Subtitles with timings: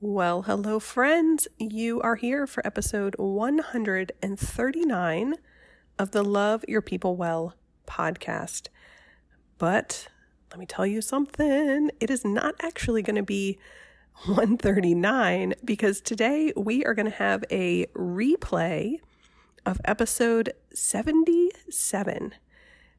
[0.00, 1.48] Well, hello, friends.
[1.58, 5.34] You are here for episode 139
[5.98, 8.68] of the Love Your People Well podcast.
[9.58, 10.06] But
[10.52, 13.58] let me tell you something it is not actually going to be
[14.26, 19.00] 139 because today we are going to have a replay
[19.66, 22.34] of episode 77.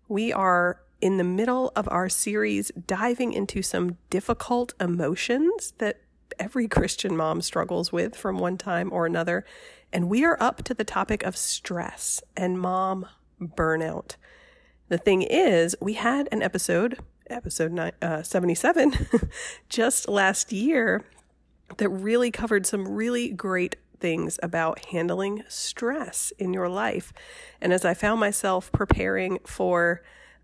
[0.09, 6.01] We are in the middle of our series diving into some difficult emotions that
[6.39, 9.45] every Christian mom struggles with from one time or another.
[9.91, 13.07] And we are up to the topic of stress and mom
[13.41, 14.15] burnout.
[14.87, 16.99] The thing is, we had an episode,
[17.29, 19.07] episode nine, uh, 77,
[19.69, 21.03] just last year
[21.77, 27.13] that really covered some really great things about handling stress in your life.
[27.61, 30.01] And as I found myself preparing for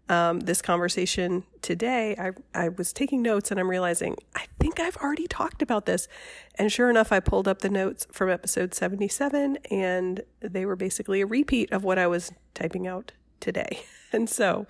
[0.08, 4.98] um, this conversation today, I, I was taking notes and I'm realizing I think I've
[4.98, 6.08] already talked about this.
[6.56, 11.22] And sure enough, I pulled up the notes from episode 77 and they were basically
[11.22, 13.84] a repeat of what I was typing out today.
[14.14, 14.66] And so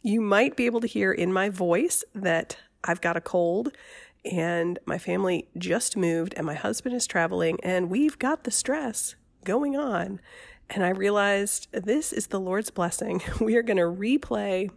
[0.00, 3.76] you might be able to hear in my voice that I've got a cold
[4.24, 9.16] and my family just moved and my husband is traveling and we've got the stress
[9.44, 10.20] going on.
[10.70, 13.22] And I realized this is the Lord's blessing.
[13.40, 14.70] We are going to replay.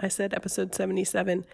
[0.00, 1.44] I said episode 77.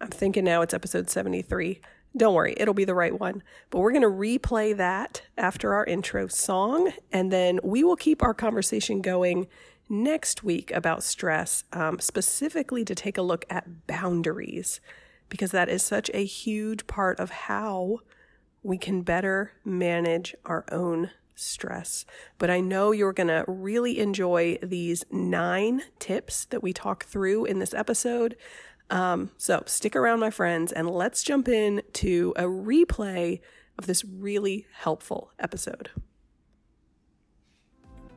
[0.00, 1.80] I'm thinking now it's episode 73.
[2.16, 3.42] Don't worry, it'll be the right one.
[3.70, 6.92] But we're going to replay that after our intro song.
[7.12, 9.48] And then we will keep our conversation going
[9.88, 14.80] next week about stress, um, specifically to take a look at boundaries,
[15.28, 18.00] because that is such a huge part of how
[18.62, 22.04] we can better manage our own stress.
[22.38, 27.44] But I know you're going to really enjoy these nine tips that we talk through
[27.44, 28.36] in this episode.
[28.90, 33.40] Um, so stick around, my friends, and let's jump in to a replay
[33.78, 35.90] of this really helpful episode.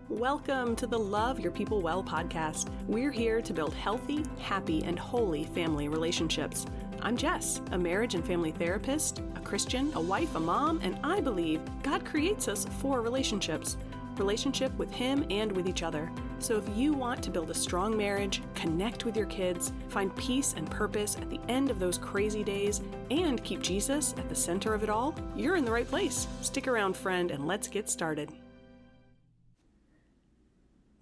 [0.10, 2.70] Welcome to the Love Your People Well podcast.
[2.88, 6.66] We're here to build healthy, happy, and holy family relationships.
[7.02, 11.22] I'm Jess, a marriage and family therapist, a Christian, a wife, a mom, and I
[11.22, 13.78] believe God creates us for relationships
[14.18, 16.12] relationship with Him and with each other.
[16.40, 20.54] So if you want to build a strong marriage, connect with your kids, find peace
[20.58, 22.82] and purpose at the end of those crazy days,
[23.12, 26.28] and keep Jesus at the center of it all, you're in the right place.
[26.42, 28.32] Stick around, friend, and let's get started.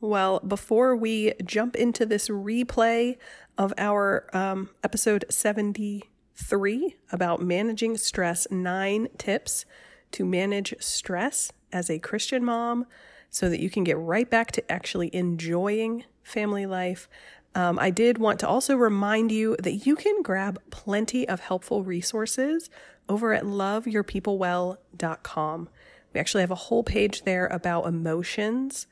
[0.06, 3.18] Well, before we jump into this replay
[3.58, 9.66] of our um, episode 73 about managing stress, nine tips
[10.12, 12.86] to manage stress as a Christian mom
[13.32, 17.10] so that you can get right back to actually enjoying family life.
[17.56, 21.84] Um, I did want to also remind you that you can grab plenty of helpful
[21.84, 22.70] resources
[23.10, 25.70] over at loveyourpeoplewell.com.
[26.14, 28.86] We actually have a whole page there about emotions.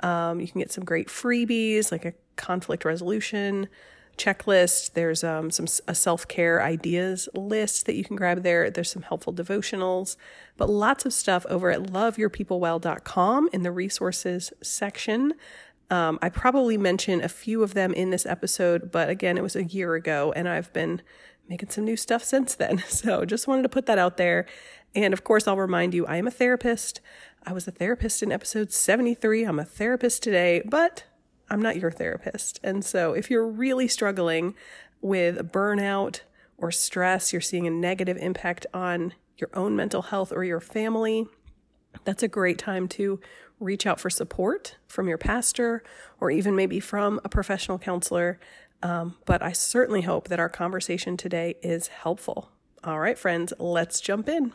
[0.00, 3.68] Um, you can get some great freebies like a conflict resolution
[4.18, 4.92] checklist.
[4.92, 8.70] There's um, some a self care ideas list that you can grab there.
[8.70, 10.16] There's some helpful devotionals,
[10.56, 15.34] but lots of stuff over at loveyourpeoplewell.com in the resources section.
[15.90, 19.56] Um, I probably mentioned a few of them in this episode, but again, it was
[19.56, 21.00] a year ago, and I've been
[21.48, 22.82] making some new stuff since then.
[22.88, 24.46] So just wanted to put that out there.
[24.94, 27.00] And of course, I'll remind you I am a therapist.
[27.48, 29.44] I was a therapist in episode 73.
[29.44, 31.04] I'm a therapist today, but
[31.48, 32.60] I'm not your therapist.
[32.62, 34.54] And so if you're really struggling
[35.00, 36.20] with burnout
[36.58, 41.26] or stress, you're seeing a negative impact on your own mental health or your family,
[42.04, 43.18] that's a great time to
[43.58, 45.82] reach out for support from your pastor
[46.20, 48.38] or even maybe from a professional counselor.
[48.82, 52.50] Um, but I certainly hope that our conversation today is helpful.
[52.84, 54.52] All right, friends, let's jump in.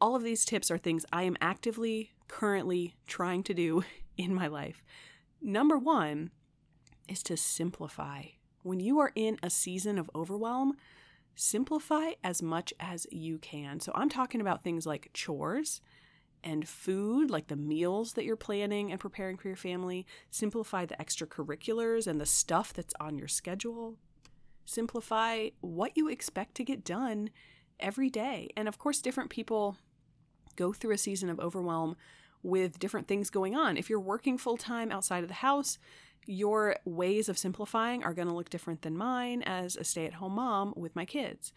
[0.00, 3.84] All of these tips are things I am actively, currently trying to do
[4.16, 4.84] in my life.
[5.40, 6.30] Number one
[7.08, 8.24] is to simplify.
[8.62, 10.74] When you are in a season of overwhelm,
[11.34, 13.80] simplify as much as you can.
[13.80, 15.80] So I'm talking about things like chores
[16.42, 20.06] and food, like the meals that you're planning and preparing for your family.
[20.30, 23.96] Simplify the extracurriculars and the stuff that's on your schedule.
[24.64, 27.30] Simplify what you expect to get done
[27.80, 28.50] every day.
[28.56, 29.76] And of course, different people
[30.56, 31.96] go through a season of overwhelm
[32.42, 33.76] with different things going on.
[33.76, 35.78] If you're working full time outside of the house,
[36.26, 40.14] your ways of simplifying are going to look different than mine as a stay at
[40.14, 41.52] home mom with my kids.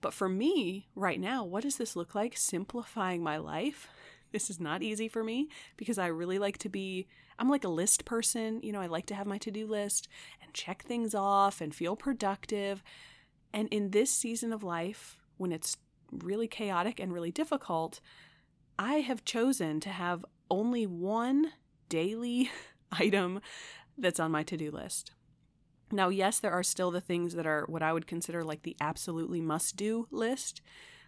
[0.00, 2.36] But for me right now, what does this look like?
[2.36, 3.88] Simplifying my life.
[4.32, 7.06] This is not easy for me because I really like to be
[7.38, 8.60] I'm like a list person.
[8.62, 10.08] You know, I like to have my to do list
[10.42, 12.82] and check things off and feel productive.
[13.54, 15.76] And in this season of life, when it's
[16.10, 18.00] really chaotic and really difficult,
[18.78, 21.52] I have chosen to have only one
[21.88, 22.50] daily
[22.92, 23.40] item
[23.98, 25.12] that's on my to do list.
[25.92, 28.76] Now, yes, there are still the things that are what I would consider like the
[28.80, 30.60] absolutely must do list.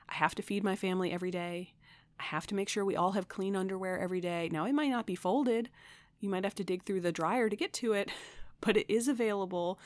[0.08, 1.74] I have to feed my family every day.
[2.18, 4.48] I have to make sure we all have clean underwear every day.
[4.50, 5.68] Now, it might not be folded.
[6.20, 8.10] You might have to dig through the dryer to get to it,
[8.60, 9.78] but it is available.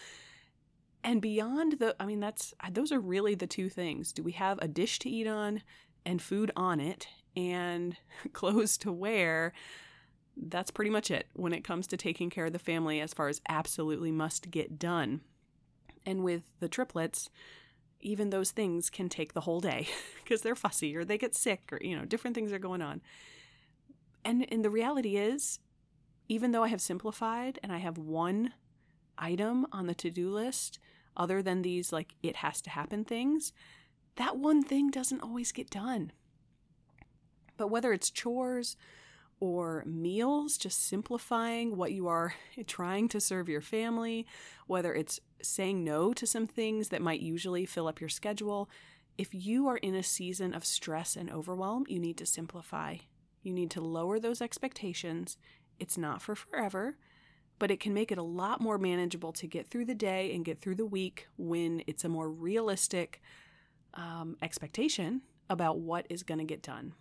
[1.05, 4.13] And beyond the, I mean, that's, uh, those are really the two things.
[4.13, 5.63] Do we have a dish to eat on
[6.05, 7.97] and food on it and
[8.33, 9.53] clothes to wear?
[10.37, 13.29] That's pretty much it when it comes to taking care of the family as far
[13.29, 15.23] as absolutely must get done.
[16.07, 17.31] And with the triplets,
[18.01, 19.89] even those things can take the whole day
[20.23, 23.01] because they're fussy or they get sick or, you know, different things are going on.
[24.25, 25.59] And, and the reality is,
[26.29, 28.53] even though I have simplified and I have one
[29.19, 30.79] item on the to do list,
[31.17, 33.53] other than these, like, it has to happen things,
[34.17, 36.13] that one thing doesn't always get done.
[37.57, 38.77] But whether it's chores
[39.41, 42.35] or meals, just simplifying what you are
[42.67, 44.27] trying to serve your family,
[44.67, 48.71] whether it's saying no to some things that might usually fill up your schedule.
[49.19, 52.99] If you are in a season of stress and overwhelm, you need to simplify.
[53.43, 55.37] You need to lower those expectations.
[55.81, 56.97] It's not for forever,
[57.59, 60.45] but it can make it a lot more manageable to get through the day and
[60.45, 63.23] get through the week when it's a more realistic
[63.95, 66.95] um, expectation about what is going to get done.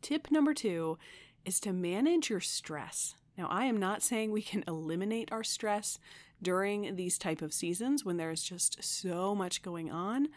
[0.00, 0.98] Tip number two
[1.44, 3.14] is to manage your stress.
[3.36, 5.98] Now, I am not saying we can eliminate our stress
[6.42, 10.28] during these type of seasons when there's just so much going on,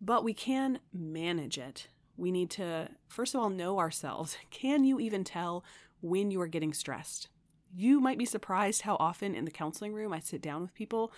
[0.00, 1.88] but we can manage it.
[2.16, 4.36] We need to first of all know ourselves.
[4.50, 5.64] Can you even tell
[6.00, 7.28] when you are getting stressed?
[7.76, 11.12] You might be surprised how often in the counseling room I sit down with people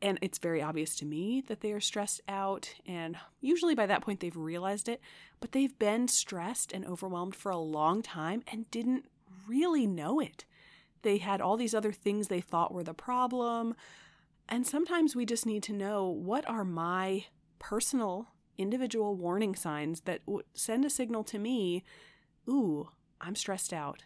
[0.00, 4.02] and it's very obvious to me that they are stressed out and usually by that
[4.02, 5.00] point they've realized it,
[5.40, 9.06] but they've been stressed and overwhelmed for a long time and didn't
[9.46, 10.44] really know it.
[11.02, 13.74] They had all these other things they thought were the problem.
[14.48, 17.26] And sometimes we just need to know what are my
[17.58, 20.22] personal individual warning signs that
[20.54, 21.84] send a signal to me
[22.48, 22.88] ooh,
[23.20, 24.04] I'm stressed out.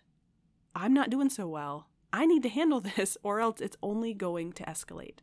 [0.75, 1.89] I'm not doing so well.
[2.13, 5.19] I need to handle this, or else it's only going to escalate.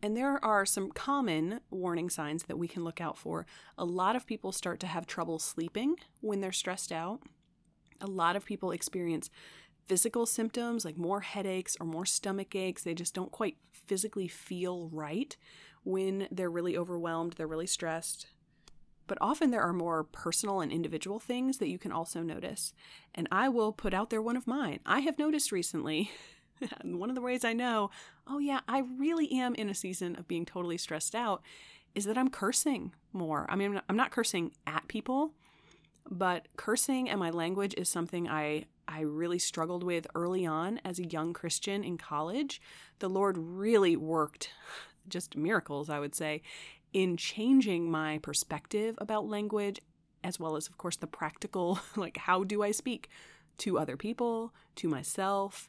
[0.00, 3.46] And there are some common warning signs that we can look out for.
[3.76, 7.20] A lot of people start to have trouble sleeping when they're stressed out.
[8.00, 9.28] A lot of people experience
[9.86, 12.84] physical symptoms like more headaches or more stomach aches.
[12.84, 15.36] They just don't quite physically feel right
[15.82, 18.28] when they're really overwhelmed, they're really stressed.
[19.08, 22.72] But often there are more personal and individual things that you can also notice.
[23.14, 24.78] And I will put out there one of mine.
[24.86, 26.12] I have noticed recently,
[26.84, 27.90] one of the ways I know,
[28.26, 31.42] oh yeah, I really am in a season of being totally stressed out,
[31.94, 33.46] is that I'm cursing more.
[33.48, 35.32] I mean, I'm not cursing at people,
[36.08, 40.98] but cursing and my language is something I I really struggled with early on as
[40.98, 42.58] a young Christian in college.
[43.00, 44.50] The Lord really worked
[45.08, 46.40] just miracles, I would say,
[46.92, 49.80] in changing my perspective about language,
[50.24, 53.08] as well as, of course, the practical like, how do I speak
[53.58, 55.68] to other people, to myself.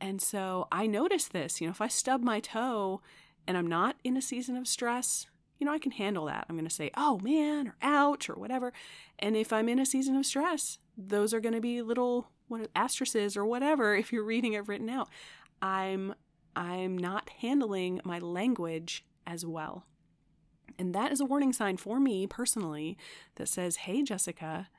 [0.00, 1.60] And so I notice this.
[1.60, 3.00] You know, if I stub my toe
[3.46, 5.26] and I'm not in a season of stress,
[5.58, 6.46] you know, I can handle that.
[6.48, 8.72] I'm going to say, oh man, or ouch, or whatever.
[9.18, 12.68] And if I'm in a season of stress, those are going to be little what
[12.74, 15.08] asterisks or whatever if you're reading it written out.
[15.60, 16.14] I'm
[16.56, 19.84] I'm not handling my language as well.
[20.80, 22.96] And that is a warning sign for me personally
[23.34, 24.70] that says, hey, Jessica,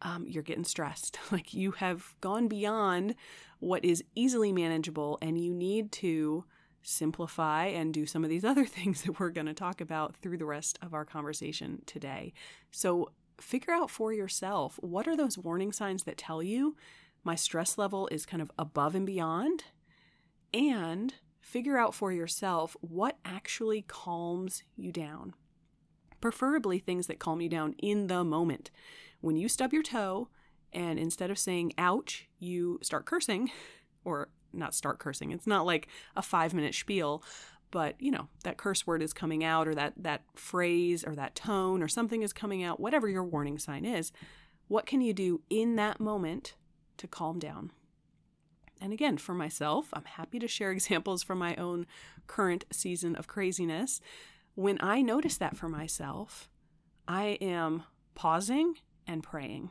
[0.00, 1.18] um, you're getting stressed.
[1.32, 3.16] like you have gone beyond
[3.58, 6.44] what is easily manageable, and you need to
[6.82, 10.38] simplify and do some of these other things that we're going to talk about through
[10.38, 12.32] the rest of our conversation today.
[12.70, 16.76] So, figure out for yourself what are those warning signs that tell you
[17.24, 19.64] my stress level is kind of above and beyond,
[20.54, 21.14] and
[21.50, 25.34] figure out for yourself what actually calms you down.
[26.20, 28.70] Preferably things that calm you down in the moment.
[29.20, 30.28] When you stub your toe,
[30.72, 33.50] and instead of saying ouch, you start cursing,
[34.04, 37.22] or not start cursing, it's not like a five minute spiel,
[37.70, 41.34] but you know, that curse word is coming out, or that, that phrase, or that
[41.34, 44.12] tone, or something is coming out, whatever your warning sign is.
[44.68, 46.54] What can you do in that moment
[47.00, 47.72] to calm down.
[48.80, 51.86] And again, for myself, I'm happy to share examples from my own
[52.26, 54.00] current season of craziness.
[54.54, 56.48] When I notice that for myself,
[57.06, 57.84] I am
[58.14, 58.74] pausing
[59.06, 59.70] and praying.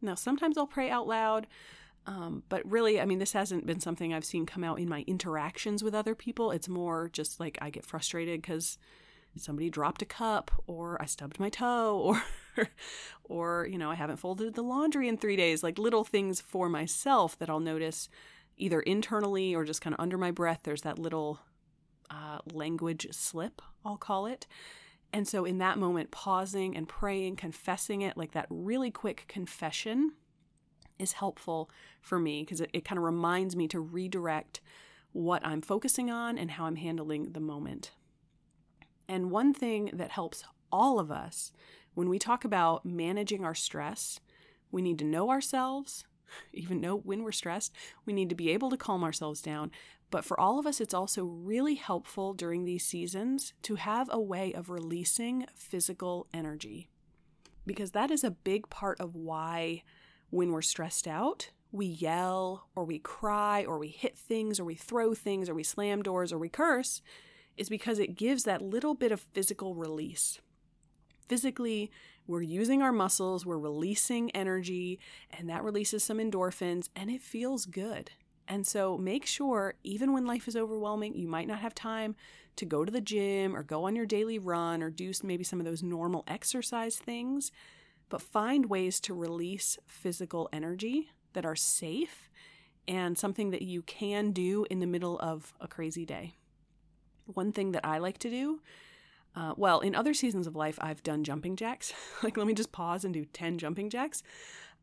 [0.00, 1.46] Now, sometimes I'll pray out loud.
[2.06, 5.04] Um, but really, I mean, this hasn't been something I've seen come out in my
[5.06, 6.50] interactions with other people.
[6.50, 8.78] It's more just like I get frustrated because
[9.36, 12.22] somebody dropped a cup or I stubbed my toe or
[13.24, 16.68] or you know, I haven't folded the laundry in 3 days, like little things for
[16.68, 18.08] myself that I'll notice
[18.56, 21.40] either internally or just kind of under my breath there's that little
[22.10, 24.46] uh, language slip, I'll call it.
[25.12, 30.12] And so in that moment pausing and praying, confessing it, like that really quick confession
[30.98, 31.70] is helpful
[32.00, 34.60] for me because it, it kind of reminds me to redirect
[35.12, 37.92] what I'm focusing on and how I'm handling the moment.
[39.08, 41.52] And one thing that helps all of us
[41.94, 44.20] when we talk about managing our stress,
[44.70, 46.04] we need to know ourselves,
[46.52, 47.72] even know when we're stressed.
[48.04, 49.70] We need to be able to calm ourselves down.
[50.10, 54.20] But for all of us, it's also really helpful during these seasons to have a
[54.20, 56.88] way of releasing physical energy.
[57.66, 59.82] Because that is a big part of why,
[60.30, 64.76] when we're stressed out, we yell or we cry or we hit things or we
[64.76, 67.02] throw things or we slam doors or we curse
[67.56, 70.40] is because it gives that little bit of physical release.
[71.28, 71.90] Physically,
[72.26, 74.98] we're using our muscles, we're releasing energy,
[75.30, 78.10] and that releases some endorphins, and it feels good.
[78.46, 82.14] And so make sure, even when life is overwhelming, you might not have time
[82.56, 85.60] to go to the gym or go on your daily run or do maybe some
[85.60, 87.50] of those normal exercise things,
[88.08, 92.28] but find ways to release physical energy that are safe
[92.86, 96.34] and something that you can do in the middle of a crazy day.
[97.26, 98.60] One thing that I like to do,
[99.36, 101.92] uh, well, in other seasons of life, I've done jumping jacks.
[102.22, 104.22] like, let me just pause and do 10 jumping jacks.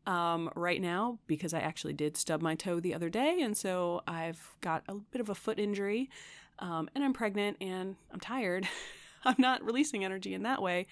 [0.04, 4.02] Um, right now, because I actually did stub my toe the other day, and so
[4.06, 6.10] I've got a bit of a foot injury,
[6.58, 8.68] um, and I'm pregnant and I'm tired.
[9.24, 10.88] I'm not releasing energy in that way.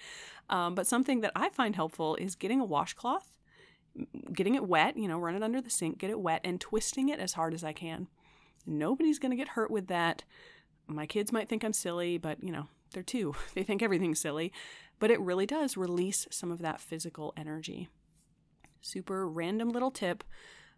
[0.49, 3.35] Um, but something that I find helpful is getting a washcloth,
[4.33, 7.09] getting it wet, you know, run it under the sink, get it wet, and twisting
[7.09, 8.07] it as hard as I can.
[8.65, 10.23] Nobody's going to get hurt with that.
[10.87, 13.35] My kids might think I'm silly, but you know, they're two.
[13.53, 14.51] They think everything's silly.
[14.99, 17.89] But it really does release some of that physical energy.
[18.81, 20.23] Super random little tip.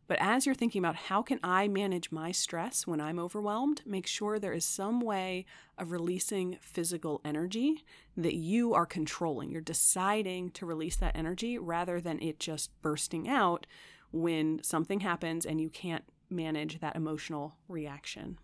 [0.08, 4.06] But as you're thinking about how can I manage my stress when I'm overwhelmed, make
[4.06, 5.46] sure there is some way
[5.78, 7.86] of releasing physical energy
[8.18, 9.50] that you are controlling.
[9.50, 13.66] You're deciding to release that energy rather than it just bursting out
[14.12, 18.38] when something happens and you can't manage that emotional reaction.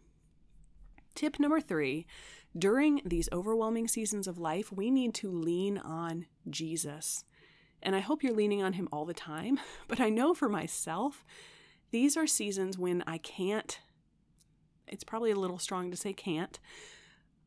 [1.16, 2.08] Tip number three
[2.58, 7.24] during these overwhelming seasons of life, we need to lean on Jesus.
[7.82, 9.60] And I hope you're leaning on him all the time.
[9.88, 11.24] But I know for myself,
[11.91, 13.79] these are seasons when I can't,
[14.88, 16.60] it's probably a little strong to say can't.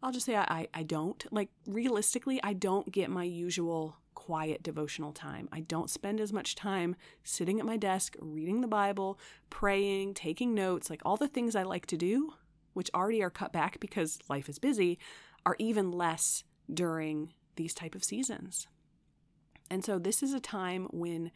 [0.02, 1.24] I'll just say I, I, don't.
[1.30, 5.48] Like, realistically, I don't get my usual quiet devotional time.
[5.52, 9.18] I don't spend as much time sitting at my desk, reading the Bible,
[9.48, 12.34] praying, taking notes, like all the things I like to do
[12.72, 14.98] which already are cut back because life is busy,
[15.44, 18.66] are even less during these type of seasons.
[19.70, 21.30] And so this is a time when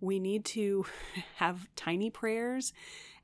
[0.00, 0.86] we need to
[1.36, 2.72] have tiny prayers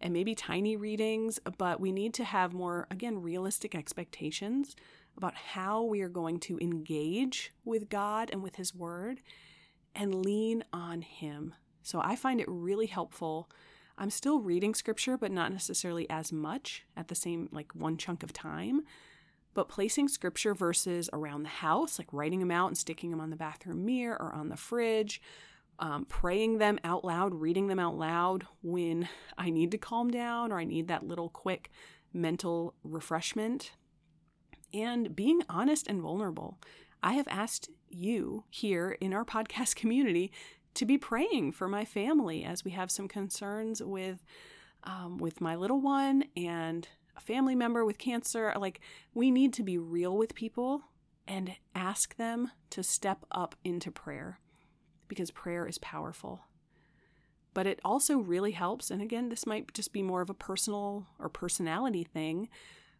[0.00, 4.74] and maybe tiny readings, but we need to have more, again, realistic expectations
[5.16, 9.20] about how we are going to engage with God and with His Word
[9.94, 11.54] and lean on Him.
[11.82, 13.48] So I find it really helpful
[13.96, 18.22] I'm still reading scripture, but not necessarily as much at the same, like one chunk
[18.22, 18.82] of time.
[19.54, 23.30] But placing scripture verses around the house, like writing them out and sticking them on
[23.30, 25.22] the bathroom mirror or on the fridge,
[25.78, 29.08] um, praying them out loud, reading them out loud when
[29.38, 31.70] I need to calm down or I need that little quick
[32.12, 33.72] mental refreshment,
[34.72, 36.58] and being honest and vulnerable.
[37.02, 40.32] I have asked you here in our podcast community
[40.74, 44.24] to be praying for my family as we have some concerns with
[44.84, 48.52] um, with my little one and a family member with cancer.
[48.56, 48.80] Like
[49.14, 50.82] we need to be real with people
[51.26, 54.40] and ask them to step up into prayer
[55.08, 56.42] because prayer is powerful.
[57.54, 61.06] But it also really helps, and again, this might just be more of a personal
[61.20, 62.48] or personality thing,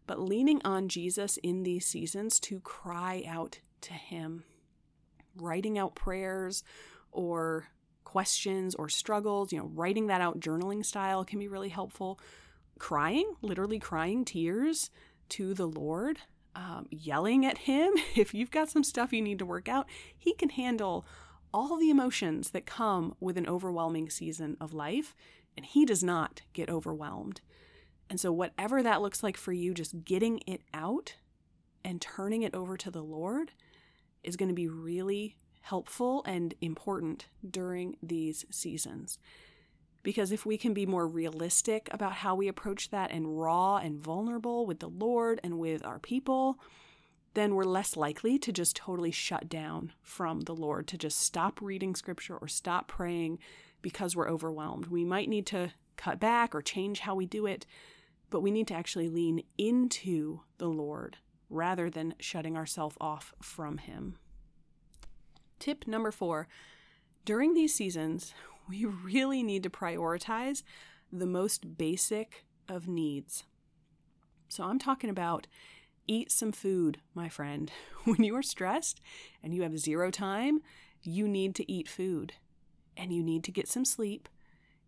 [0.07, 4.45] but leaning on Jesus in these seasons to cry out to Him,
[5.37, 6.63] writing out prayers
[7.15, 7.69] or
[8.05, 12.21] questions or struggles, you know, writing that out journaling style can be really helpful.
[12.79, 14.91] Crying, literally crying tears
[15.31, 16.19] to the Lord,
[16.55, 17.93] um, yelling at Him.
[18.15, 21.07] If you've got some stuff you need to work out, He can handle
[21.53, 25.15] all the emotions that come with an overwhelming season of life,
[25.57, 27.41] and He does not get overwhelmed.
[28.11, 31.17] And so, whatever that looks like for you, just getting it out
[31.85, 33.53] and turning it over to the Lord
[34.23, 39.19] is going to be really helpful and important during these seasons.
[40.03, 43.99] Because if we can be more realistic about how we approach that and raw and
[43.99, 46.59] vulnerable with the Lord and with our people,
[47.33, 51.63] then we're less likely to just totally shut down from the Lord, to just stop
[51.63, 53.39] reading scripture or stop praying
[53.81, 54.89] because we're overwhelmed.
[54.89, 57.65] We might need to cut back or change how we do it,
[58.29, 61.17] but we need to actually lean into the Lord
[61.49, 64.19] rather than shutting ourselves off from Him.
[65.59, 66.49] Tip number four
[67.25, 68.35] during these seasons,
[68.69, 70.63] we really need to prioritize
[71.11, 73.45] the most basic of needs.
[74.49, 75.47] So I'm talking about
[76.07, 77.71] eat some food, my friend.
[78.05, 79.01] When you are stressed
[79.43, 80.61] and you have zero time,
[81.03, 82.35] you need to eat food
[82.99, 84.29] and you need to get some sleep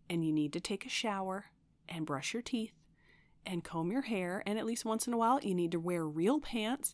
[0.07, 1.45] and you need to take a shower
[1.89, 2.73] and brush your teeth
[3.43, 4.43] and comb your hair.
[4.45, 6.93] And at least once in a while, you need to wear real pants.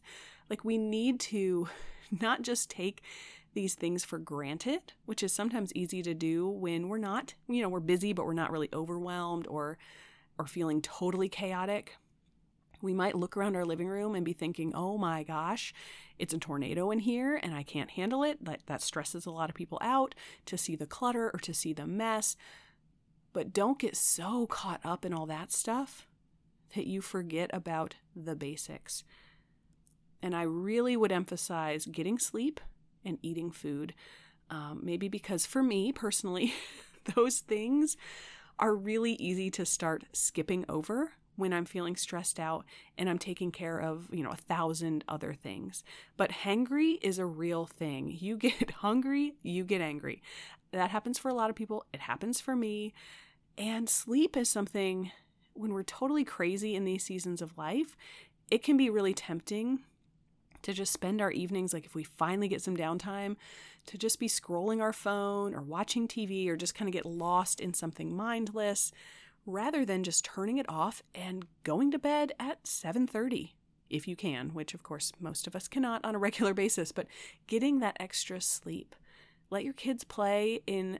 [0.50, 1.68] Like, we need to
[2.22, 3.01] not just take
[3.53, 7.69] these things for granted, which is sometimes easy to do when we're not, you know,
[7.69, 9.77] we're busy, but we're not really overwhelmed or
[10.38, 11.95] or feeling totally chaotic.
[12.81, 15.74] We might look around our living room and be thinking, "Oh my gosh,
[16.17, 19.50] it's a tornado in here and I can't handle it." That that stresses a lot
[19.50, 20.15] of people out
[20.48, 22.36] to see the clutter or to see the mess.
[23.31, 26.07] But don't get so caught up in all that stuff
[26.75, 29.03] that you forget about the basics.
[30.22, 32.60] And I really would emphasize getting sleep
[33.05, 33.93] and eating food.
[34.50, 36.53] Um, maybe because for me personally,
[37.15, 37.98] those things
[38.60, 42.65] are really easy to start skipping over when I'm feeling stressed out
[42.98, 45.83] and I'm taking care of, you know, a thousand other things.
[46.15, 48.17] But hangry is a real thing.
[48.24, 50.22] You get hungry, you get angry.
[50.72, 51.86] That happens for a lot of people.
[51.93, 52.93] It happens for me.
[53.57, 55.12] And sleep is something
[55.53, 57.95] when we're totally crazy in these seasons of life,
[58.50, 59.79] it can be really tempting
[60.63, 63.36] to just spend our evenings, like if we finally get some downtime,
[63.86, 67.60] to just be scrolling our phone or watching TV or just kind of get lost
[67.60, 68.91] in something mindless
[69.46, 73.53] rather than just turning it off and going to bed at 7:30
[73.89, 77.07] if you can, which of course most of us cannot on a regular basis, but
[77.48, 78.96] getting that extra sleep.
[79.50, 81.00] Let your kids play in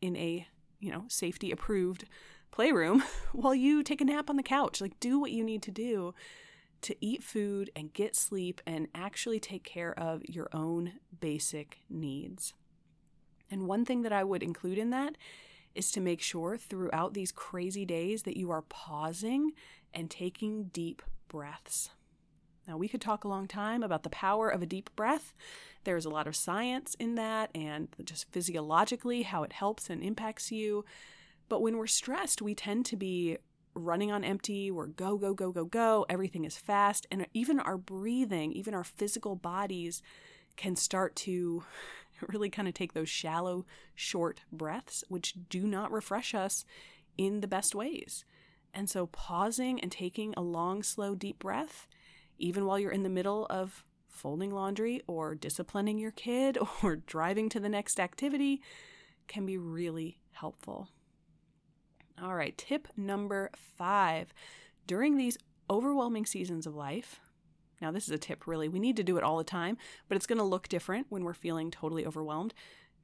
[0.00, 0.46] in a,
[0.78, 2.04] you know, safety approved
[2.50, 4.80] playroom while you take a nap on the couch.
[4.80, 6.14] Like do what you need to do
[6.82, 12.54] to eat food and get sleep and actually take care of your own basic needs.
[13.50, 15.16] And one thing that I would include in that
[15.74, 19.52] is to make sure throughout these crazy days that you are pausing
[19.92, 21.90] and taking deep breaths.
[22.66, 25.32] Now, we could talk a long time about the power of a deep breath.
[25.84, 30.52] There's a lot of science in that, and just physiologically, how it helps and impacts
[30.52, 30.84] you.
[31.48, 33.38] But when we're stressed, we tend to be
[33.74, 34.70] running on empty.
[34.70, 36.06] We're go, go, go, go, go.
[36.08, 37.06] Everything is fast.
[37.10, 40.02] And even our breathing, even our physical bodies
[40.56, 41.64] can start to
[42.28, 46.64] really kind of take those shallow, short breaths, which do not refresh us
[47.16, 48.24] in the best ways.
[48.72, 51.88] And so, pausing and taking a long, slow, deep breath,
[52.38, 57.48] even while you're in the middle of folding laundry or disciplining your kid or driving
[57.48, 58.62] to the next activity,
[59.26, 60.88] can be really helpful.
[62.22, 64.34] All right, tip number five.
[64.86, 65.38] During these
[65.70, 67.18] overwhelming seasons of life,
[67.80, 69.78] now this is a tip really, we need to do it all the time,
[70.08, 72.52] but it's going to look different when we're feeling totally overwhelmed.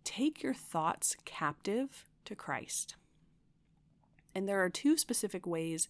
[0.04, 2.96] Take your thoughts captive to Christ.
[4.34, 5.88] And there are two specific ways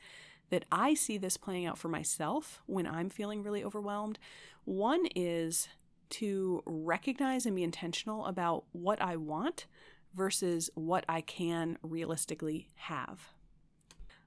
[0.50, 4.20] that I see this playing out for myself when I'm feeling really overwhelmed.
[4.64, 5.68] One is
[6.10, 9.66] to recognize and be intentional about what I want
[10.16, 13.28] versus what I can realistically have.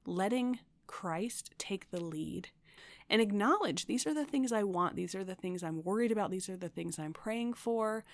[0.06, 2.49] Letting Christ take the lead
[3.10, 6.32] and acknowledge these are the things I want, these are the things I'm worried about,
[6.32, 8.06] these are the things I'm praying for.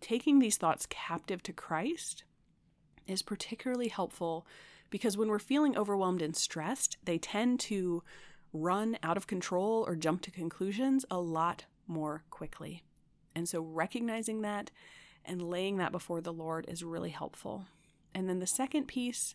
[0.00, 2.24] Taking these thoughts captive to Christ
[3.06, 4.46] is particularly helpful
[4.90, 8.02] because when we're feeling overwhelmed and stressed, they tend to
[8.52, 12.82] run out of control or jump to conclusions a lot more quickly.
[13.34, 14.70] And so recognizing that
[15.24, 17.66] and laying that before the Lord is really helpful.
[18.14, 19.34] And then the second piece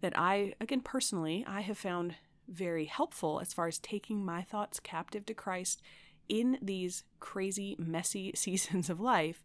[0.00, 4.78] that I, again, personally, I have found very helpful as far as taking my thoughts
[4.80, 5.80] captive to Christ
[6.28, 9.42] in these crazy, messy seasons of life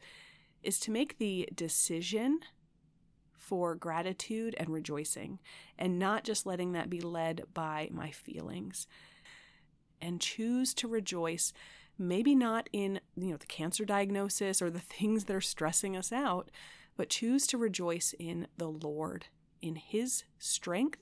[0.62, 2.40] is to make the decision
[3.32, 5.40] for gratitude and rejoicing
[5.78, 8.86] and not just letting that be led by my feelings.
[10.02, 11.52] And choose to rejoice
[12.00, 16.12] maybe not in you know the cancer diagnosis or the things that are stressing us
[16.12, 16.50] out
[16.98, 19.28] but choose to rejoice in the lord
[19.62, 21.00] in his strength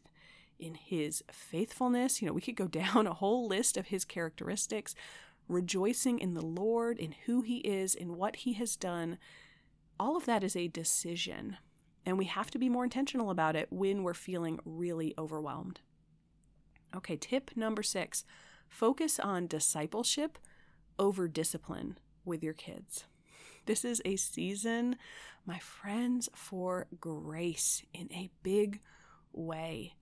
[0.60, 2.22] in his faithfulness.
[2.22, 4.96] You know we could go down a whole list of his characteristics.
[5.48, 9.18] Rejoicing in the lord in who he is in what he has done.
[10.00, 11.58] All of that is a decision
[12.06, 15.80] And we have to be more intentional about it when we're feeling really overwhelmed.
[16.96, 18.26] Okay, tip number six
[18.68, 20.38] focus on discipleship
[21.00, 23.06] over discipline with your kids.
[23.66, 24.96] This is a season,
[25.46, 28.80] my friends, for grace in a big
[29.34, 29.94] way.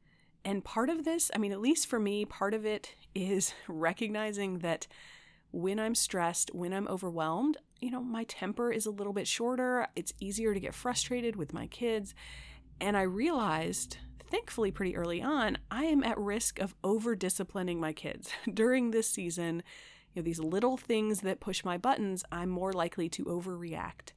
[0.43, 4.59] And part of this, I mean, at least for me, part of it is recognizing
[4.59, 4.87] that
[5.51, 9.87] when I'm stressed, when I'm overwhelmed, you know, my temper is a little bit shorter.
[9.95, 12.13] It's easier to get frustrated with my kids.
[12.79, 13.97] And I realized,
[14.29, 18.29] thankfully, pretty early on, I am at risk of over disciplining my kids.
[18.53, 19.63] During this season,
[20.15, 24.13] you know, these little things that push my buttons, I'm more likely to overreact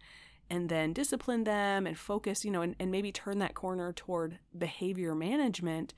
[0.49, 4.39] and then discipline them and focus, you know, and, and maybe turn that corner toward
[4.57, 5.93] behavior management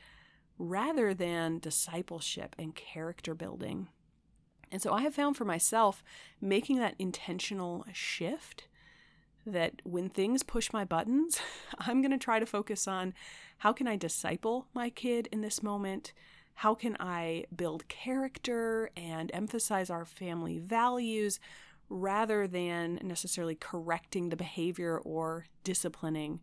[0.59, 3.89] rather than discipleship and character building.
[4.73, 6.03] And so I have found for myself
[6.41, 8.69] making that intentional shift
[9.47, 11.41] that when things push my buttons,
[11.79, 13.15] I'm going to try to focus on
[13.59, 16.13] how can I disciple my kid in this moment?
[16.61, 21.41] How can I build character and emphasize our family values
[21.89, 26.43] rather than necessarily correcting the behavior or disciplining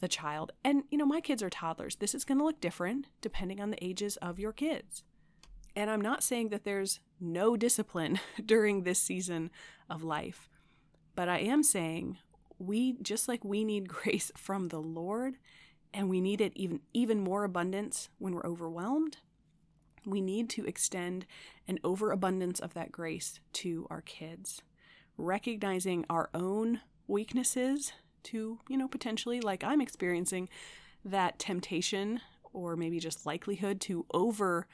[0.00, 0.52] the child?
[0.62, 1.96] And, you know, my kids are toddlers.
[1.96, 5.02] This is going to look different depending on the ages of your kids.
[5.74, 9.50] And I'm not saying that there's no discipline during this season
[9.90, 10.48] of life,
[11.16, 12.18] but I am saying
[12.60, 15.38] we, just like we need grace from the Lord,
[15.92, 19.16] and we need it even, even more abundance when we're overwhelmed,
[20.06, 21.26] we need to extend
[21.68, 24.62] an overabundance of that grace to our kids,
[25.18, 27.92] recognizing our own weaknesses
[28.22, 30.48] to, you know, potentially, like I'm experiencing,
[31.04, 32.20] that temptation
[32.52, 34.66] or maybe just likelihood to over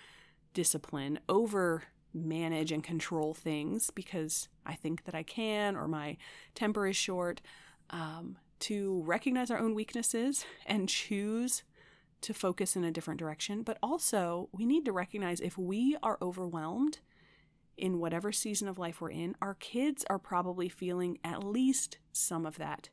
[0.54, 6.16] discipline, over manage and control things because I think that I can or my
[6.54, 7.40] temper is short.
[7.90, 11.64] Um, to recognize our own weaknesses and choose
[12.22, 13.62] to focus in a different direction.
[13.62, 16.98] But also, we need to recognize if we are overwhelmed
[17.76, 22.46] in whatever season of life we're in, our kids are probably feeling at least some
[22.46, 22.90] of that.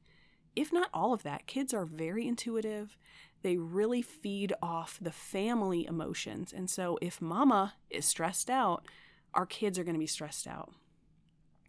[0.56, 2.98] If not all of that, kids are very intuitive.
[3.42, 6.52] They really feed off the family emotions.
[6.52, 8.86] And so, if mama is stressed out,
[9.34, 10.74] our kids are going to be stressed out.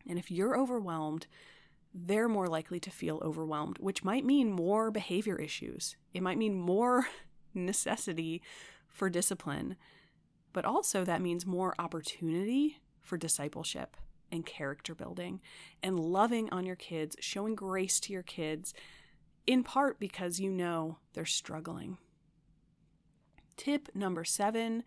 [0.09, 1.27] And if you're overwhelmed,
[1.92, 5.96] they're more likely to feel overwhelmed, which might mean more behavior issues.
[6.14, 7.07] It might mean more
[7.55, 8.43] necessity
[8.89, 9.77] for discipline,
[10.53, 13.97] but also that means more opportunity for discipleship
[14.33, 15.41] and character building
[15.83, 18.75] and loving on your kids, showing grace to your kids,
[19.47, 21.99] in part because you know they're struggling.
[23.57, 24.85] Tip number seven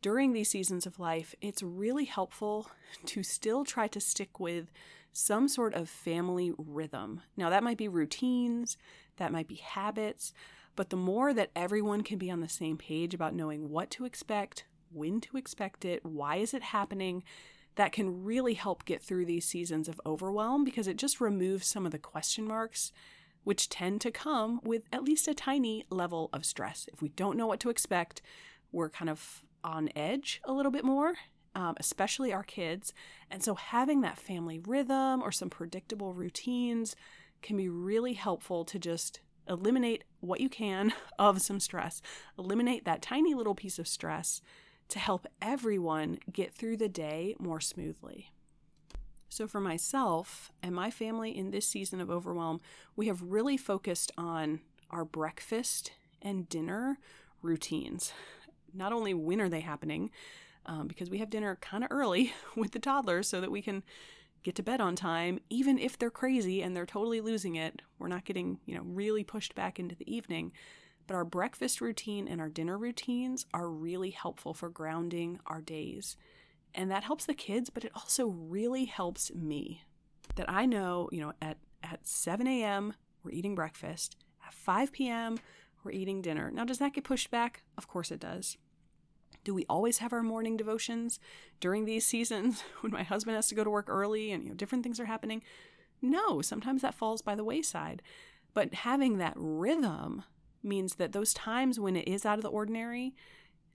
[0.00, 2.70] during these seasons of life, it's really helpful
[3.06, 4.70] to still try to stick with
[5.12, 7.22] some sort of family rhythm.
[7.36, 8.76] Now, that might be routines,
[9.16, 10.32] that might be habits,
[10.78, 14.04] but the more that everyone can be on the same page about knowing what to
[14.04, 17.24] expect, when to expect it, why is it happening,
[17.74, 21.84] that can really help get through these seasons of overwhelm because it just removes some
[21.84, 22.92] of the question marks
[23.42, 26.88] which tend to come with at least a tiny level of stress.
[26.92, 28.22] If we don't know what to expect,
[28.70, 31.14] we're kind of on edge a little bit more,
[31.56, 32.94] um, especially our kids.
[33.32, 36.94] And so having that family rhythm or some predictable routines
[37.42, 42.02] can be really helpful to just eliminate what you can of some stress,
[42.38, 44.40] eliminate that tiny little piece of stress
[44.88, 48.32] to help everyone get through the day more smoothly.
[49.28, 52.60] So, for myself and my family in this season of overwhelm,
[52.96, 56.98] we have really focused on our breakfast and dinner
[57.42, 58.12] routines
[58.74, 60.10] not only when are they happening,
[60.66, 63.82] um, because we have dinner kind of early with the toddlers so that we can
[64.48, 67.82] get to bed on time, even if they're crazy and they're totally losing it.
[67.98, 70.52] We're not getting, you know, really pushed back into the evening.
[71.06, 76.16] But our breakfast routine and our dinner routines are really helpful for grounding our days.
[76.74, 79.82] And that helps the kids, but it also really helps me.
[80.36, 84.16] That I know, you know, at, at 7 a.m., we're eating breakfast.
[84.46, 85.38] At 5 p.m.,
[85.84, 86.50] we're eating dinner.
[86.50, 87.64] Now, does that get pushed back?
[87.76, 88.56] Of course it does.
[89.44, 91.20] Do we always have our morning devotions
[91.60, 94.54] during these seasons when my husband has to go to work early and you know
[94.54, 95.42] different things are happening?
[96.00, 98.02] No, sometimes that falls by the wayside.
[98.54, 100.24] But having that rhythm
[100.62, 103.14] means that those times when it is out of the ordinary,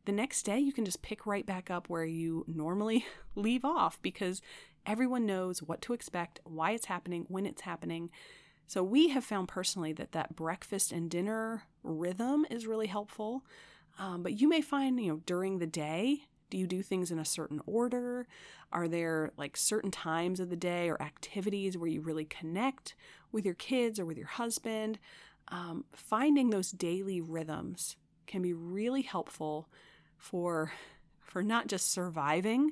[0.06, 4.02] the next day you can just pick right back up where you normally leave off
[4.02, 4.42] because
[4.86, 8.10] everyone knows what to expect, why it's happening, when it's happening.
[8.68, 13.46] So we have found personally that that breakfast and dinner rhythm is really helpful.
[14.00, 17.20] Um, but you may find, you know, during the day, do you do things in
[17.20, 18.28] a certain order?
[18.72, 22.96] Are there like certain times of the day or activities where you really connect
[23.32, 25.00] with your kids or with your husband?
[25.50, 27.96] um, finding those daily rhythms
[28.28, 29.70] can be really helpful
[30.18, 30.72] for
[31.20, 32.72] for not just surviving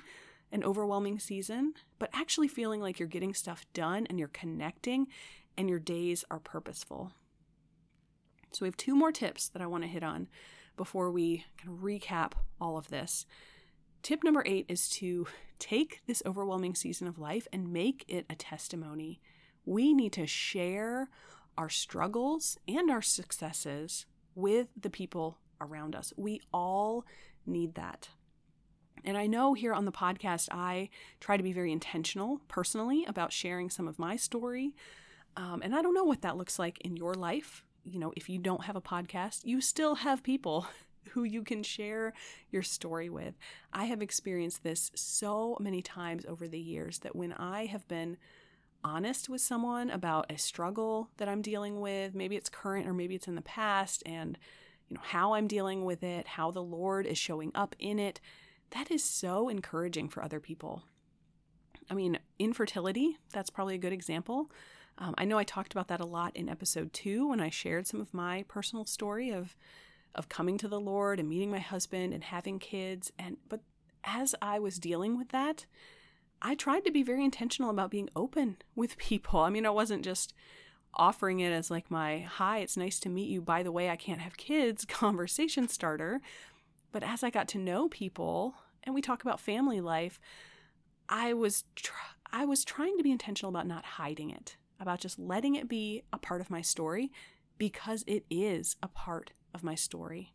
[0.51, 5.07] an overwhelming season, but actually feeling like you're getting stuff done and you're connecting
[5.57, 7.11] and your days are purposeful.
[8.51, 10.27] So we have two more tips that I want to hit on
[10.81, 13.27] before we can recap all of this.
[14.01, 15.27] Tip number 8 is to
[15.59, 19.21] take this overwhelming season of life and make it a testimony.
[19.63, 21.11] We need to share
[21.55, 26.13] our struggles and our successes with the people around us.
[26.17, 27.05] We all
[27.45, 28.09] need that.
[29.05, 30.89] And I know here on the podcast, I
[31.19, 34.73] try to be very intentional personally about sharing some of my story.
[35.37, 37.63] Um, and I don't know what that looks like in your life.
[37.83, 40.67] You know, if you don't have a podcast, you still have people
[41.11, 42.13] who you can share
[42.49, 43.33] your story with.
[43.73, 48.17] I have experienced this so many times over the years that when I have been
[48.83, 53.15] honest with someone about a struggle that I'm dealing with, maybe it's current or maybe
[53.15, 54.37] it's in the past, and
[54.87, 58.19] you know how I'm dealing with it, how the Lord is showing up in it,
[58.71, 60.83] that is so encouraging for other people.
[61.89, 64.49] I mean, infertility, that's probably a good example.
[64.97, 67.87] Um, I know I talked about that a lot in episode two when I shared
[67.87, 69.55] some of my personal story of
[70.13, 73.11] of coming to the Lord and meeting my husband and having kids.
[73.17, 73.61] And but
[74.03, 75.65] as I was dealing with that,
[76.41, 79.39] I tried to be very intentional about being open with people.
[79.39, 80.33] I mean, I wasn't just
[80.93, 83.41] offering it as like my hi, it's nice to meet you.
[83.41, 86.21] By the way, I can't have kids conversation starter.
[86.91, 90.19] But as I got to know people and we talk about family life,
[91.07, 91.93] I was tr-
[92.31, 96.03] I was trying to be intentional about not hiding it, about just letting it be
[96.11, 97.11] a part of my story
[97.57, 100.33] because it is a part of my story.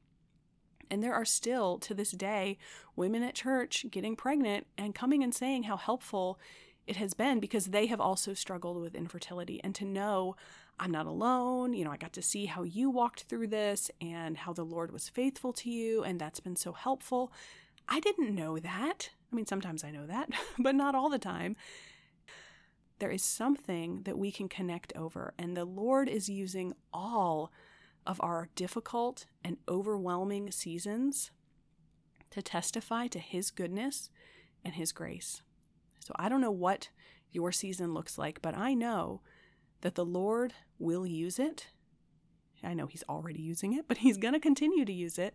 [0.90, 2.58] And there are still, to this day,
[2.94, 6.38] women at church getting pregnant and coming and saying how helpful
[6.86, 9.60] it has been because they have also struggled with infertility.
[9.64, 10.36] And to know
[10.78, 14.36] I'm not alone, you know, I got to see how you walked through this and
[14.36, 17.32] how the Lord was faithful to you, and that's been so helpful.
[17.88, 19.10] I didn't know that.
[19.32, 20.28] I mean, sometimes I know that,
[20.58, 21.56] but not all the time.
[22.98, 27.52] There is something that we can connect over, and the Lord is using all
[28.06, 31.30] of our difficult and overwhelming seasons
[32.30, 34.10] to testify to His goodness
[34.64, 35.42] and His grace.
[36.00, 36.88] So I don't know what
[37.32, 39.20] your season looks like, but I know
[39.82, 41.66] that the Lord will use it.
[42.64, 45.34] I know He's already using it, but He's going to continue to use it.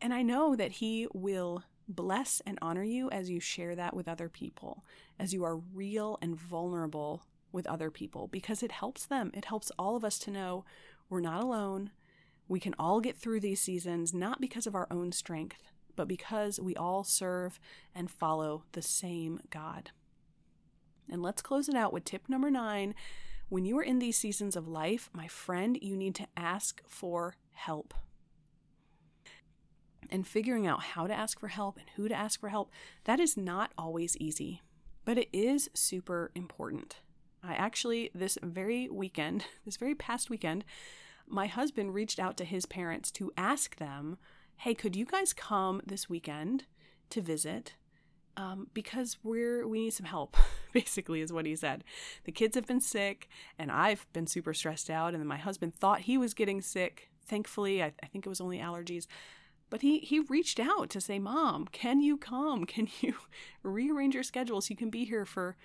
[0.00, 4.08] And I know that He will bless and honor you as you share that with
[4.08, 4.84] other people,
[5.18, 9.30] as you are real and vulnerable with other people, because it helps them.
[9.34, 10.64] It helps all of us to know
[11.08, 11.90] we're not alone.
[12.48, 15.62] We can all get through these seasons not because of our own strength,
[15.96, 17.60] but because we all serve
[17.94, 19.90] and follow the same God.
[21.10, 22.94] And let's close it out with tip number nine.
[23.48, 27.36] When you are in these seasons of life, my friend, you need to ask for
[27.52, 27.94] help.
[30.10, 32.70] And figuring out how to ask for help and who to ask for help,
[33.04, 34.62] that is not always easy,
[35.04, 37.00] but it is super important.
[37.42, 40.64] I actually, this very weekend, this very past weekend,
[41.26, 44.18] my husband reached out to his parents to ask them,
[44.58, 46.64] hey, could you guys come this weekend
[47.10, 47.74] to visit?
[48.36, 50.36] Um, because we're we need some help
[50.72, 51.84] basically is what he said
[52.24, 53.28] the kids have been sick
[53.60, 57.80] and i've been super stressed out and my husband thought he was getting sick thankfully
[57.80, 59.06] i, I think it was only allergies
[59.74, 62.64] but he he reached out to say mom can you come?
[62.74, 63.14] Can you
[63.64, 65.56] rearrange your schedule so you can be here for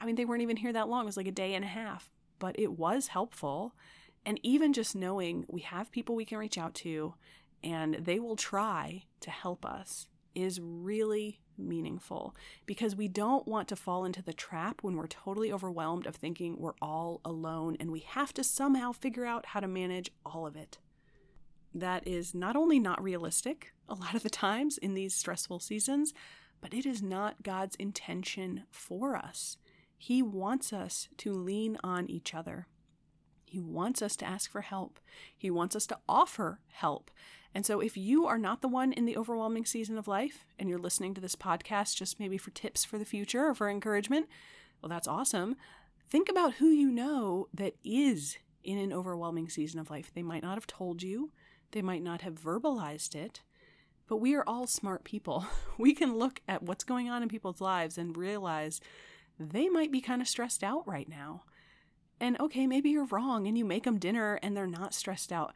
[0.00, 1.04] i mean they weren't even here that long.
[1.04, 3.76] It was like a day and a half but it was helpful.
[4.26, 7.14] And even just knowing we have people we can reach out to
[7.62, 12.34] and they will try to help us is really meaningful
[12.66, 16.56] because we don't want to fall into the trap when we're totally overwhelmed of thinking
[16.58, 20.56] we're all alone and we have to somehow figure out how to manage all of
[20.56, 20.78] it.
[21.74, 26.12] That is not only not realistic a lot of the times in these stressful seasons,
[26.60, 29.56] but it is not God's intention for us.
[29.96, 32.66] He wants us to lean on each other.
[33.44, 34.98] He wants us to ask for help.
[35.36, 37.10] He wants us to offer help.
[37.54, 40.70] And so, if you are not the one in the overwhelming season of life and
[40.70, 44.26] you're listening to this podcast just maybe for tips for the future or for encouragement,
[44.80, 45.56] well, that's awesome.
[46.08, 50.10] Think about who you know that is in an overwhelming season of life.
[50.14, 51.30] They might not have told you,
[51.72, 53.42] they might not have verbalized it,
[54.06, 55.46] but we are all smart people.
[55.78, 58.80] We can look at what's going on in people's lives and realize
[59.38, 61.42] they might be kind of stressed out right now.
[62.20, 65.54] And okay, maybe you're wrong and you make them dinner and they're not stressed out.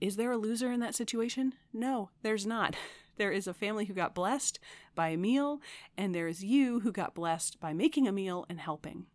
[0.00, 1.54] Is there a loser in that situation?
[1.72, 2.76] No, there's not.
[3.16, 4.58] There is a family who got blessed
[4.96, 5.60] by a meal,
[5.96, 9.06] and there is you who got blessed by making a meal and helping.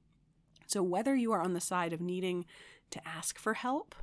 [0.67, 2.45] So, whether you are on the side of needing
[2.91, 3.95] to ask for help,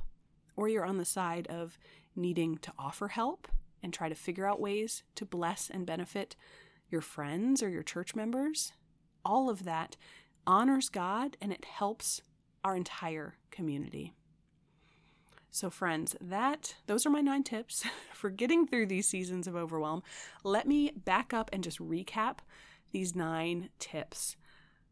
[0.55, 1.79] or you're on the side of
[2.17, 3.47] needing to offer help
[3.81, 6.35] and try to figure out ways to bless and benefit
[6.89, 8.73] your friends or your church members,
[9.23, 9.95] all of that
[10.45, 12.21] honors God and it helps
[12.63, 14.13] our entire community.
[15.51, 20.03] So friends, that those are my 9 tips for getting through these seasons of overwhelm.
[20.43, 22.39] Let me back up and just recap
[22.91, 24.35] these 9 tips.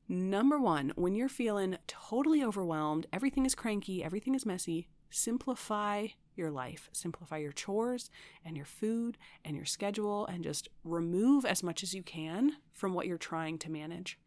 [0.07, 6.07] Number 1, when you're feeling totally overwhelmed, everything is cranky, everything is messy, simplify
[6.37, 6.89] your life.
[6.91, 8.09] Simplify your chores
[8.43, 12.93] and your food and your schedule and just remove as much as you can from
[12.93, 14.17] what you're trying to manage.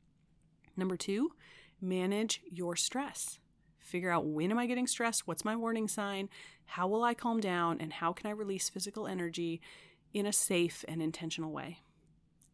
[0.77, 1.33] Number two,
[1.81, 3.39] manage your stress.
[3.79, 5.27] Figure out when am I getting stressed?
[5.27, 6.29] What's my warning sign?
[6.67, 7.81] How will I calm down?
[7.81, 9.61] And how can I release physical energy
[10.13, 11.81] in a safe and intentional way?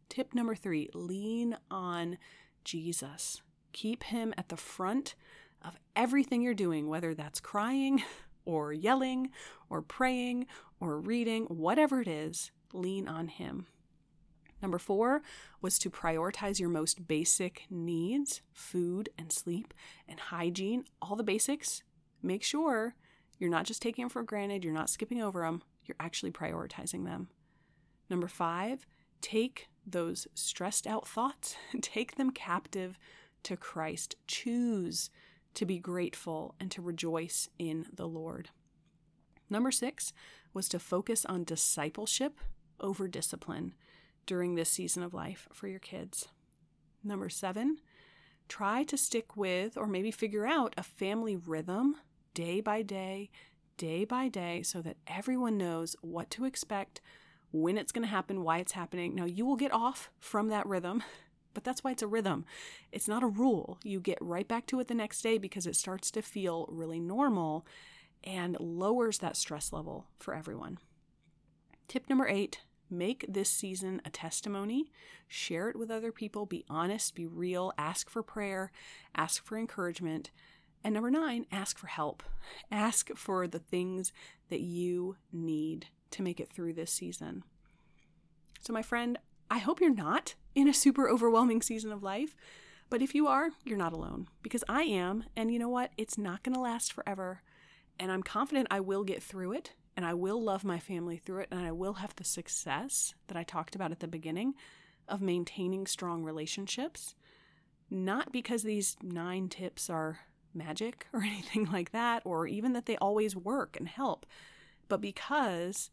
[0.07, 2.17] Tip number three lean on
[2.63, 3.41] Jesus.
[3.73, 5.15] Keep him at the front
[5.61, 8.03] of everything you're doing, whether that's crying,
[8.45, 9.29] or yelling
[9.69, 10.45] or praying
[10.79, 13.67] or reading, whatever it is, lean on Him.
[14.61, 15.21] Number four
[15.61, 19.73] was to prioritize your most basic needs food and sleep
[20.07, 21.83] and hygiene, all the basics.
[22.23, 22.95] Make sure
[23.37, 27.05] you're not just taking them for granted, you're not skipping over them, you're actually prioritizing
[27.05, 27.29] them.
[28.09, 28.85] Number five,
[29.21, 32.97] take those stressed out thoughts, take them captive
[33.43, 34.15] to Christ.
[34.27, 35.09] Choose
[35.55, 38.49] to be grateful and to rejoice in the Lord.
[39.49, 40.13] Number six
[40.53, 42.39] was to focus on discipleship
[42.79, 43.73] over discipline
[44.25, 46.27] during this season of life for your kids.
[47.03, 47.77] Number seven,
[48.47, 51.95] try to stick with or maybe figure out a family rhythm
[52.33, 53.29] day by day,
[53.77, 57.01] day by day, so that everyone knows what to expect,
[57.51, 59.15] when it's going to happen, why it's happening.
[59.15, 61.03] Now, you will get off from that rhythm
[61.55, 62.45] but that's why it's a rhythm.
[62.91, 63.79] It's not a rule.
[63.83, 66.99] You get right back to it the next day because it starts to feel really
[66.99, 67.65] normal
[68.23, 70.77] and lowers that stress level for everyone.
[71.87, 74.91] Tip number eight make this season a testimony.
[75.27, 76.45] Share it with other people.
[76.45, 78.71] Be honest, be real, ask for prayer,
[79.15, 80.31] ask for encouragement.
[80.83, 82.21] And number nine, ask for help.
[82.71, 84.13] Ask for the things
[84.49, 87.43] that you need to make it through this season.
[88.59, 89.17] So, my friend,
[89.49, 92.35] I hope you're not in a super overwhelming season of life.
[92.89, 95.25] But if you are, you're not alone because I am.
[95.35, 95.91] And you know what?
[95.97, 97.41] It's not going to last forever.
[97.99, 101.41] And I'm confident I will get through it and I will love my family through
[101.41, 104.53] it and I will have the success that I talked about at the beginning
[105.07, 107.15] of maintaining strong relationships.
[107.89, 110.19] Not because these nine tips are
[110.53, 114.25] magic or anything like that, or even that they always work and help,
[114.87, 115.89] but because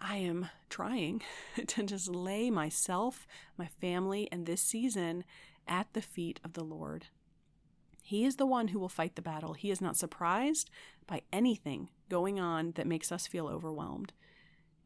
[0.00, 1.22] I am trying
[1.66, 5.24] to just lay myself, my family, and this season
[5.66, 7.06] at the feet of the Lord.
[8.02, 9.54] He is the one who will fight the battle.
[9.54, 10.70] He is not surprised
[11.06, 14.12] by anything going on that makes us feel overwhelmed.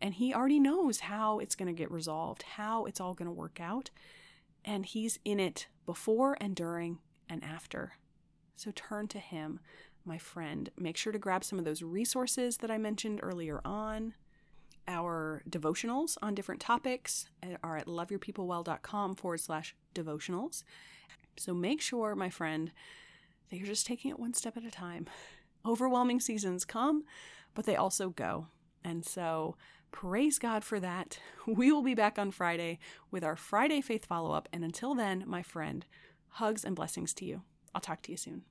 [0.00, 3.32] And He already knows how it's going to get resolved, how it's all going to
[3.32, 3.90] work out.
[4.64, 7.92] And He's in it before and during and after.
[8.56, 9.60] So turn to Him,
[10.04, 10.70] my friend.
[10.78, 14.14] Make sure to grab some of those resources that I mentioned earlier on.
[14.90, 17.30] Our devotionals on different topics
[17.62, 20.64] are at loveyourpeoplewell.com forward slash devotionals.
[21.36, 22.72] So make sure, my friend,
[23.48, 25.06] that you're just taking it one step at a time.
[25.64, 27.04] Overwhelming seasons come,
[27.54, 28.48] but they also go.
[28.82, 29.54] And so
[29.92, 31.20] praise God for that.
[31.46, 32.80] We will be back on Friday
[33.12, 34.48] with our Friday faith follow up.
[34.52, 35.86] And until then, my friend,
[36.30, 37.42] hugs and blessings to you.
[37.74, 38.42] I'll talk to you soon.